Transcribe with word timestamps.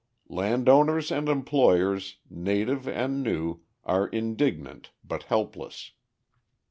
"Landowners 0.29 1.11
and 1.11 1.29
employers, 1.29 2.17
native, 2.27 2.87
and 2.87 3.21
new, 3.21 3.61
are 3.83 4.07
indignant 4.07 4.89
but 5.03 5.21
helpless. 5.29 5.91